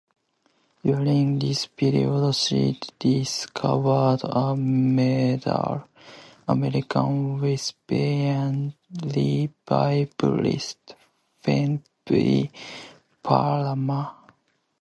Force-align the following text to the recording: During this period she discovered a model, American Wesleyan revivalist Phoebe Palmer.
During 0.83 1.37
this 1.37 1.67
period 1.67 2.33
she 2.33 2.79
discovered 2.97 4.21
a 4.23 4.55
model, 4.55 5.87
American 6.47 7.39
Wesleyan 7.39 8.73
revivalist 8.91 10.95
Phoebe 11.43 12.51
Palmer. 13.21 14.09